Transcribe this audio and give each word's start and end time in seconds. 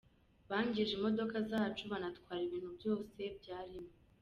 Bangije 0.49 0.91
imodoka 0.95 1.35
zacu 1.51 1.83
banatwara 1.91 2.41
ibintu 2.47 2.69
byose 2.77 3.19
byarimo. 3.39 3.91